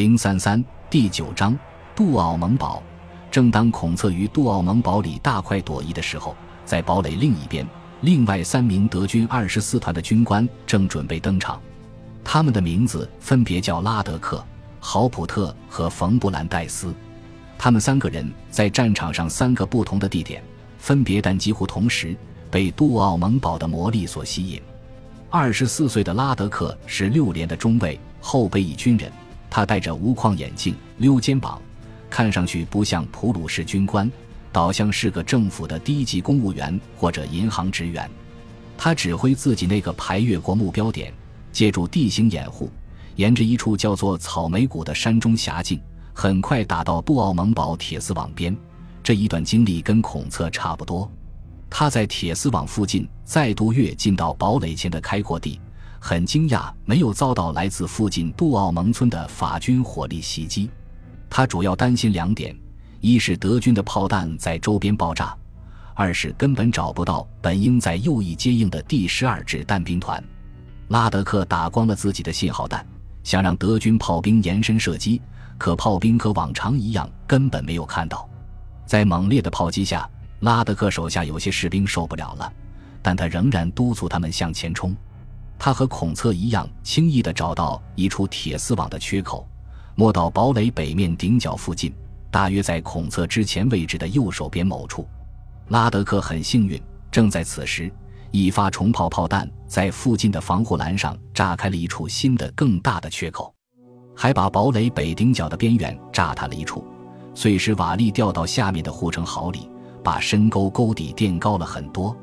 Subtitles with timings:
[0.00, 1.54] 零三三第九章
[1.94, 2.82] 杜奥蒙堡。
[3.30, 6.34] 正当孔策于杜奥蒙堡里大快朵颐的时候，
[6.64, 7.68] 在堡垒另一边，
[8.00, 11.60] 另外三名德军二十四团的军官正准备登场。
[12.24, 14.42] 他们的名字分别叫拉德克、
[14.80, 16.94] 豪普特和冯布兰戴斯。
[17.58, 20.42] 他们三个人在战场上三个不同的地点，
[20.78, 22.16] 分别但几乎同时
[22.50, 24.62] 被杜奥蒙堡的魔力所吸引。
[25.28, 29.12] 二十四岁的拉德克是六连的中尉，后备役军人。
[29.50, 31.60] 他戴着无框眼镜，溜肩膀，
[32.08, 34.10] 看上去不像普鲁士军官，
[34.52, 38.08] 倒像是个政府的低级公务员或者银行职员。
[38.78, 41.12] 他指挥自己那个排越过目标点，
[41.52, 42.70] 借助地形掩护，
[43.16, 45.78] 沿着一处叫做草莓谷的山中狭径，
[46.14, 48.56] 很快打到杜奥蒙堡铁丝网边。
[49.02, 51.10] 这一段经历跟孔策差不多。
[51.68, 55.60] 他在铁丝网附近再度跃进到堡垒前的开阔地，
[56.02, 60.68] 很惊讶没有遭到来自附近杜奥蒙村的法军火力袭击。
[61.28, 62.56] 他主要担心两点：
[63.00, 65.36] 一是德军的炮弹在周边爆炸；
[65.94, 70.22] 二是根本找不到本应在右翼接应的第十二支弹兵团。
[70.88, 72.84] 拉德克打光了自己的信号弹，
[73.22, 75.20] 想让德军炮兵延伸射击，
[75.58, 78.28] 可炮兵和往常一样根本没有看到。
[78.86, 80.08] 在猛烈的炮击下。
[80.40, 82.50] 拉德克手下有些士兵受不了了，
[83.02, 84.96] 但他仍然督促他们向前冲。
[85.60, 89.46] 他和孔策一样，轻易地找到一处铁丝网的缺口，
[89.94, 91.94] 摸到堡垒北面顶角附近，
[92.30, 95.06] 大约在孔策之前位置的右手边某处。
[95.68, 97.92] 拉德克很幸运，正在此时，
[98.30, 103.54] 一发重炮炮弹在附近的防护栏上炸开了一处新的、更大的缺口，
[104.16, 106.82] 还把堡垒北顶角的边缘炸塌了一处，
[107.34, 109.70] 碎石瓦砾掉到下面的护城壕里。
[110.02, 112.16] 把深沟沟底垫高了很多。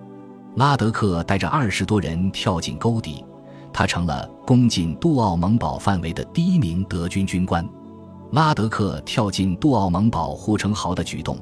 [0.56, 3.24] 拉德克带着二十多人跳进沟底，
[3.78, 7.64] 他成了攻进杜奥蒙堡范围的第一名德军军官。
[8.32, 11.38] 拉德克跳进杜奥蒙堡护城壕的举动，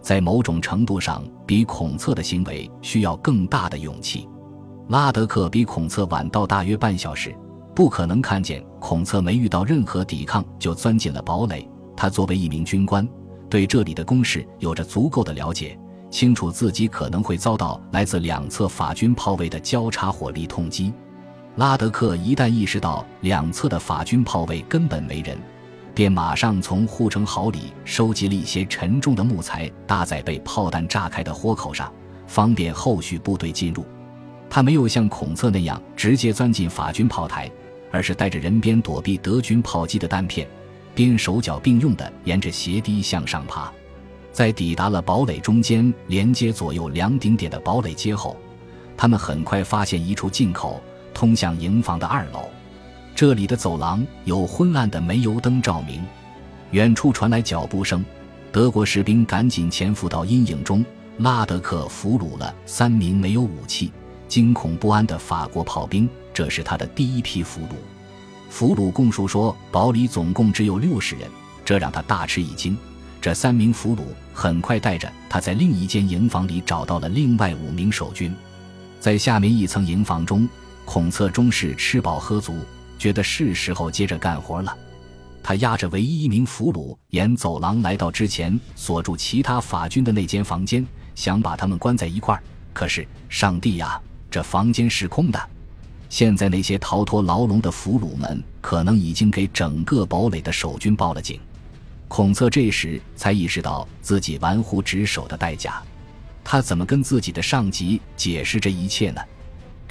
[0.00, 4.26] 在某种程度上比孔策的行为需要更大的勇气。
[4.88, 7.36] 拉德克比孔策晚到大约半小时，
[7.74, 11.68] 不可能看见孔策没遇到任何抵抗就钻进了堡垒。
[11.94, 13.06] 他作为一名军官。
[13.50, 15.78] 对这里的攻势有着足够的了解，
[16.10, 20.94] 清楚自己可能会遭到来自两侧法军炮位的交叉火力痛击。
[21.56, 25.38] 拉德克一旦意识到两侧的法军炮位根本没人，
[25.94, 31.92] 便马上从护城壕里收集了一些沉重的木材，搭在被炮弹炸开的豁口上，
[32.26, 33.86] 方便后续部队进入。
[34.50, 37.48] 他没有像孔策那样直接钻进法军炮台，
[37.92, 40.48] 而是带着人边躲避德军炮击的弹片。
[40.92, 43.72] 边手脚并用地沿着斜堤向上爬，
[44.32, 48.36] 在抵达了堡垒中间连接左右两顶点的堡垒街后，
[48.96, 50.80] 他们很快发现一处进口
[51.14, 52.50] 通向营房的二楼。
[53.14, 56.02] 这里的走廊有昏暗的煤油灯照明，
[56.72, 58.04] 远处传来脚步声。
[58.52, 60.84] 德国士兵赶紧潜伏到阴影中。
[61.18, 63.92] 拉德克俘虏了三名没有武器、
[64.26, 67.74] 惊恐不安的法国炮兵，这是他的第一批俘虏。
[68.50, 71.30] 俘虏供述说，堡里总共只有六十人，
[71.64, 72.76] 这让他大吃一惊。
[73.20, 74.00] 这三名俘虏
[74.32, 78.34] 很快带着他在另一间营房里找到了另外五名守军。
[78.98, 80.48] 在下面一层营房中，
[80.84, 82.58] 孔策终是吃饱喝足，
[82.98, 84.76] 觉得是时候接着干活了。
[85.42, 92.42] 他押着唯一一名俘虏，沿走廊来到之前锁住其他法军的那间房间，想把他们关在一块儿。
[92.72, 94.00] 可是，上帝呀，
[94.30, 95.50] 这房间是空的。
[96.08, 101.40] 现在那些逃脱牢笼的俘虏们，可能已经给整个堡垒的守军报了警。
[102.08, 105.82] 孔策这时才意识到自己玩忽职守的代价。
[106.44, 109.20] 他怎么跟自己的上级解释这一切呢？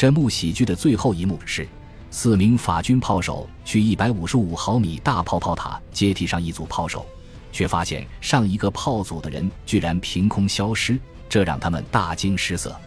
[0.03, 1.65] 这幕喜剧的最后一幕是，
[2.11, 7.05] 四名法军炮手去一百五十五毫米大炮炮塔接替上一组炮手，
[7.53, 10.99] 却发现上一个炮组的人居然凭空消失，
[11.29, 12.77] 这让他们大惊失色。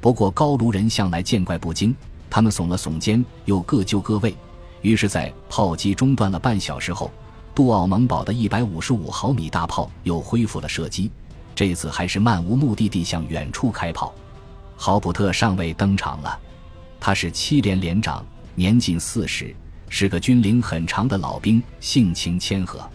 [0.00, 1.92] 不过高卢人向来见怪不惊。
[2.30, 4.32] 他们耸了耸肩，又各就各位。
[4.82, 7.10] 于是，在炮击中断了半小时后，
[7.56, 11.10] 杜奥蒙堡的一百五十五毫米大炮又恢复了射击。
[11.56, 14.14] 这次还是漫无目的地向远处开炮。
[14.76, 16.38] 豪普特上尉登场了，
[17.04, 19.52] 他是七连连长，年近四十，
[19.88, 22.88] 是个军龄很长的老兵，性情谦和。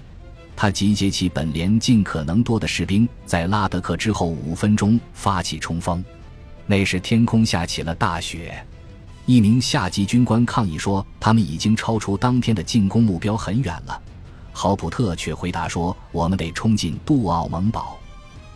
[0.55, 6.01] 他集结起本连尽可能多的士兵，在拉德克之后五分钟发起冲锋。
[6.65, 8.65] 那时天空下起了大雪。
[9.25, 14.01] 一名下级军官抗议说：“他们已经超出当天的进攻目标很远了。”
[14.53, 17.97] 豪普特却回答说：“我们得冲进杜奥蒙堡。”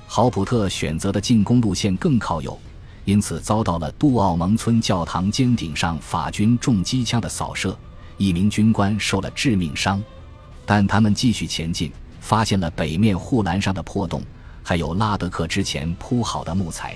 [0.07, 2.57] 豪普特选择的进攻路线更靠右，
[3.06, 7.77] 因此遭到了杜奥蒙村教堂尖顶上法军重机枪的扫射，
[8.18, 10.01] 一名军官受了致命伤。
[10.65, 14.24] 但他们继续前进，发现了北面护栏上的破洞，
[14.62, 16.95] 还有拉德克之前铺好的木材。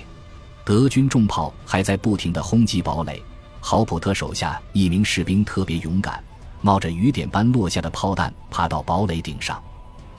[0.64, 3.22] 德军重炮还在不停地轰击堡垒。
[3.60, 6.22] 豪普特手下一名士兵特别勇敢，
[6.60, 9.60] 冒着雨点般落下的炮弹，爬到堡垒顶上，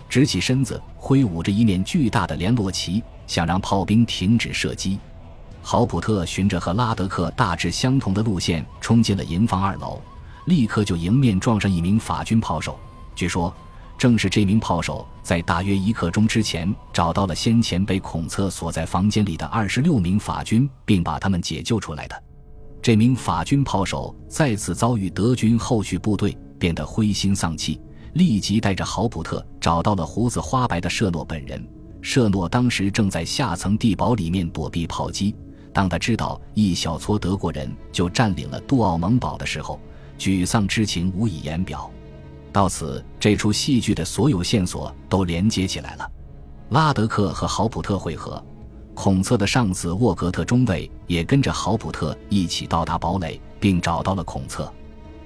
[0.10, 5.00] 直起身子，挥舞着一面巨大的联络旗，想让炮兵停止射击。
[5.70, 10.02] 豪普特循着和拉德克大致相同的路线冲进了营房二楼，
[10.46, 12.80] 立刻就迎面撞上一名法军炮手。
[13.14, 13.54] 据说，
[13.98, 22.24] 正是这名炮手在大约一刻钟之前找到了先前被孔策锁在房间里的二十六名法军，并把他们解救出来的。
[22.82, 27.78] 这名法军炮手再次遭遇德军后续部队，变得灰心丧气，
[28.14, 31.62] 立即带着豪普特找到了胡子花白的舍诺本人。
[32.02, 35.36] 舍诺当时正在下层地堡里面躲避炮击。
[35.78, 39.80] 当他知道一小撮德国人就占领了杜奥蒙堡的时候，
[40.18, 41.88] 沮丧之情无以言表。
[42.52, 46.12] 到此，这出戏剧的所有线索都连接起来了。
[46.70, 48.44] 拉德克和豪普特会合，
[48.96, 54.74] 孔策的上司沃格特中尉也跟着豪普特一起到达堡垒，并找到了孔策。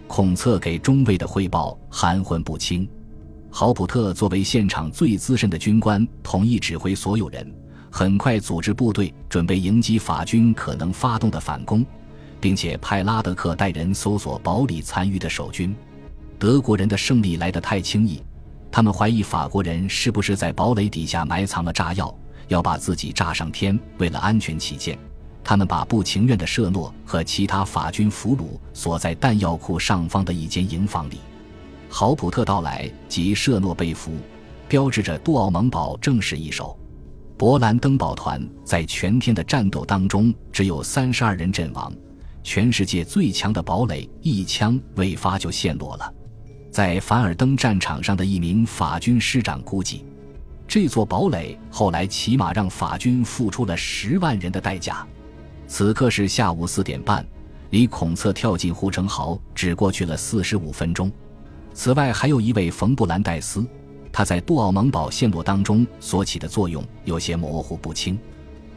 [0.05, 2.85] 孔策给中尉的汇报含混不清。
[3.49, 7.49] 豪普特作为现场最资深的军官，统一指挥所有人。
[7.93, 11.85] 很快组织部队准备迎击法军可能发动的反攻，
[12.39, 15.75] 并且派拉德克带人搜索堡里残余的守军。
[16.39, 18.23] 德国人的胜利来得太轻易，
[18.71, 22.11] 他们怀疑法国人是不是在堡垒底下埋藏了炸药，
[22.47, 23.77] 要把自己炸上天。
[23.97, 24.97] 为了安全起见，
[25.43, 31.19] 他们把不情愿的舍诺和其他法军俘虏锁在弹药库上方的一间营房里。
[31.89, 34.13] 豪普特到来及舍诺被俘，
[34.69, 36.75] 标志着杜奥蒙堡正式易手。
[37.41, 41.91] 勃兰登堡团在全天的战斗当中只有三十二人阵亡，
[42.43, 46.13] 全世界最强的堡垒一枪未发就陷落了。
[46.69, 50.05] 在凡尔登战场上的一名法军师长估计，
[50.67, 55.03] 这座堡垒后来起码让法军付出了十万人的代价。
[55.65, 57.25] 此刻是下午四点半，
[57.71, 61.11] 离孔策跳进护城壕只过去了四十五分钟。
[61.73, 63.65] 此外，还有一位冯布兰代斯。
[64.21, 68.19] 他在杜奥蒙堡陷落当中所起的作用有些模糊不清。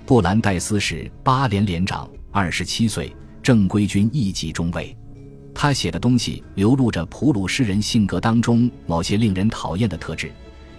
[0.06, 4.96] 布兰代斯是八连连长，二十七岁，正规军一级中尉。
[5.55, 10.32] 他写的东西流露着普鲁士人性格当中某些令人讨厌的特质，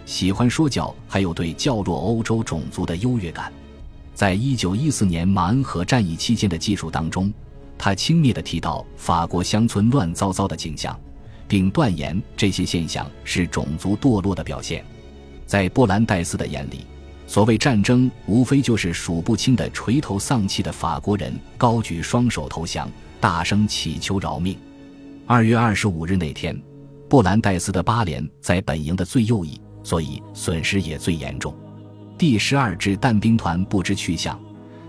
[0.04, 3.54] 喜欢说教，还有对较弱欧洲种族的优越感。
[4.16, 7.32] 在一九一四年马恩河战役期间的记述当中，
[7.78, 11.00] 他轻蔑地提到法国乡村乱糟糟的景象。
[11.47, 14.83] 并断言这些现象是种族堕落的表现。
[15.45, 16.86] 在波兰戴斯的眼里，
[17.27, 22.89] 所谓战争无非就是数不清的垂头丧气的法国人高举双手投降，
[23.19, 24.57] 大声祈求饶命。
[25.27, 26.59] 二月二十五日那天，
[27.09, 31.56] 布兰戴斯的八连在本营的最右翼，所以损失也最严重。
[32.18, 34.39] 第十二支弹兵团不知去向，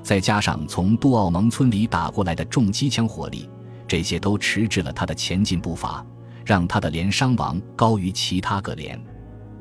[0.03, 3.49] 再加上从杜奥蒙村里打过来的重机枪火力，
[3.89, 6.05] 这些都迟滞了他的前进步伐。
[6.47, 8.99] 让他的连伤亡高于其他各连，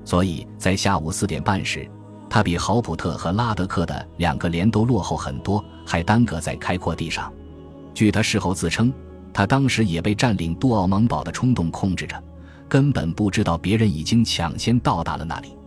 [0.06, 1.90] 所以在下午四点半时，
[2.30, 7.34] 他比豪普特和拉德克的两个连都落后很多，还耽搁在开阔地上。
[7.96, 8.94] 据他事后自称，
[9.34, 12.24] 他当时也被占领杜奥蒙堡的冲动控制着，
[12.70, 15.58] 根本不知道别人已经抢先到达了那里。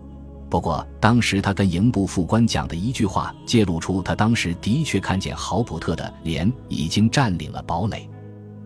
[0.49, 8.09] 不过，当时他跟营部副官讲的一句话，揭露出他当时的确看见豪普特的连已经占领了堡垒。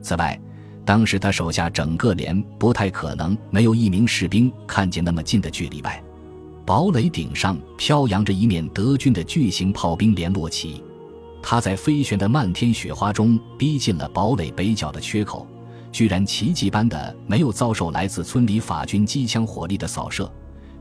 [0.02, 0.38] 此外，
[0.84, 6.02] 当时他手下整个连不太可能没有一名士兵看见那么近的距离外，
[6.66, 10.82] 堡垒顶上飘扬着一面德军的巨型炮兵联络旗，
[11.40, 15.46] 他在飞旋的漫天雪花中逼近了堡垒北角的缺口，
[15.92, 20.30] 居然奇迹般的没有遭受来自村里法军机枪火力的扫射。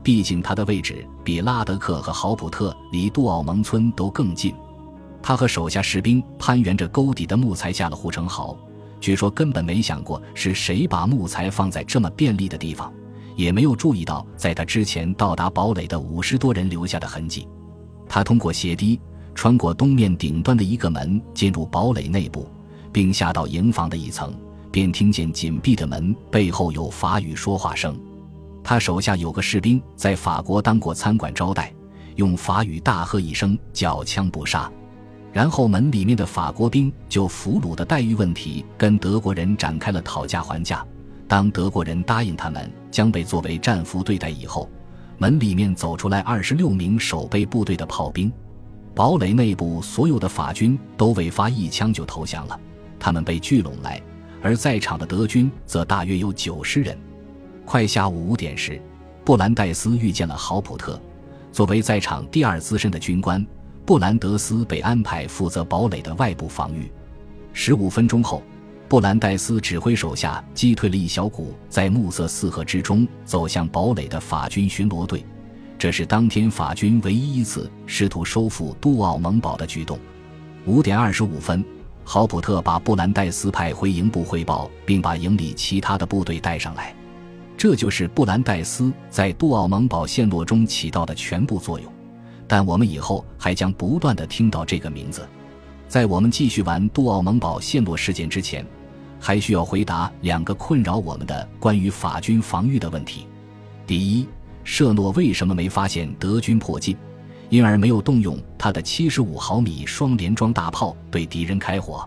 [0.02, 4.52] 毕竟他的位置比拉德克和豪普特离杜奥蒙村都更近，
[5.22, 8.58] 他和手下士兵攀援着沟底的木材下了护城壕。
[9.02, 12.90] 据说根本没想过是谁把木材放在这么便利的地方，
[13.34, 17.48] 也没有注意到在他之前到达堡垒的五十多人留下的痕迹。
[18.08, 19.00] 他通过斜梯
[19.34, 22.48] 穿过东面顶端的一个门进入堡垒内部，
[22.92, 24.32] 并下到营房的一层，
[24.70, 27.98] 便听见紧闭的门背后有法语说话声。
[28.62, 31.74] 他手下有个士兵在法国当过餐馆招待，
[32.14, 34.70] 用法语大喝一声“缴枪不杀”。
[35.32, 40.86] 然后门里面的法国兵就俘虏的待遇问题跟德国人展开了讨价还价。
[41.26, 44.68] 当德国人答应他们将被作为战俘对待以后，
[45.16, 48.30] 门里面走出来二十六名守备部队的炮兵。
[48.94, 52.60] 堡垒内部所有的法军都未发一枪就投降了，
[52.98, 53.98] 他们被聚拢来，
[54.42, 56.94] 而在场的德军则大约有九十人。
[57.64, 58.78] 快下午五点时，
[59.24, 61.00] 布兰戴斯遇见了豪普特。
[61.50, 63.46] 作为在场第二资深的军官，
[63.84, 66.90] 布兰德斯被安排负责堡垒的外部防御。
[67.52, 68.42] 十五分钟后，
[68.88, 75.24] 布兰代斯指挥手下击退了一小股在暮色四合之中走向堡垒的法军巡逻队。
[75.78, 79.98] 这是当天法军唯一一次试图收复杜奥蒙堡的举动。
[80.64, 81.64] 五点二十五分，
[82.04, 86.94] 豪普特把布兰代斯派回营部汇报，并把营里其他的部队带上来。
[87.56, 91.92] 这就是布兰代斯在杜奥蒙堡陷落中起到的全部作用。
[92.52, 95.26] 但我们以后还将不断的听到这个名字。
[95.88, 98.62] 在我们继续玩杜奥蒙堡陷落事件之前，
[99.18, 103.26] 还需要回答两个困扰我们的关于法军防御的问题：
[103.86, 104.28] 第一，
[104.64, 106.94] 舍诺为什么没发现德军迫近，
[107.48, 112.06] 因而没有动用他的七十五毫米双联装大炮对敌人开火？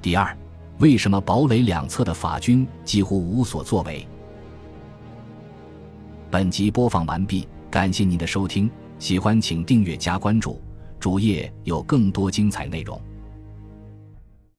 [0.00, 0.34] 第二，
[0.78, 4.08] 为什么堡垒两侧的法军几乎无所作为？
[6.30, 10.60] 本集播放完毕，感谢您的收听，喜欢请订阅加关注，
[10.98, 13.00] 主页有更多精彩内容。